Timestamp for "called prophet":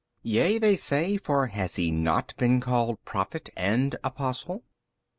2.59-3.51